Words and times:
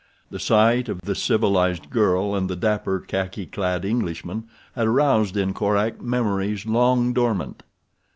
The 0.31 0.39
sight 0.39 0.89
of 0.89 1.01
the 1.01 1.13
civilized 1.13 1.91
girl 1.91 2.33
and 2.33 2.49
the 2.49 2.55
dapper, 2.55 2.99
khaki 3.01 3.45
clad 3.45 3.85
Englishman 3.85 4.45
had 4.73 4.87
aroused 4.87 5.37
in 5.37 5.53
Korak 5.53 6.01
memories 6.01 6.65
long 6.65 7.13
dormant. 7.13 7.61